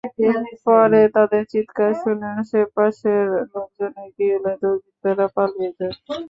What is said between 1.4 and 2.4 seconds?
চিৎকার শুনে